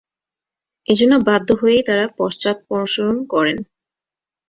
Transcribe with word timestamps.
এ 0.87 0.93
জন্য 0.99 1.13
বাধ্য 1.27 1.47
হয়েই 1.61 1.81
তারা 1.87 2.05
পশ্চাদপসরণ 2.17 3.17
করেন। 3.33 3.57